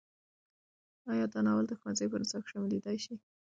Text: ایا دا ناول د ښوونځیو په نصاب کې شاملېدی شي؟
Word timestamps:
ایا 1.11 1.25
دا 1.33 1.39
ناول 1.45 1.65
د 1.67 1.73
ښوونځیو 1.79 2.11
په 2.11 2.17
نصاب 2.21 2.41
کې 2.43 2.49
شاملېدی 2.51 2.97
شي؟ 3.03 3.15